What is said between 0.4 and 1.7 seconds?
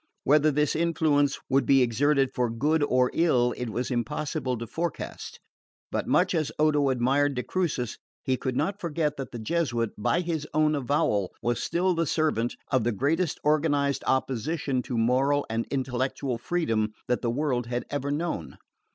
this influence would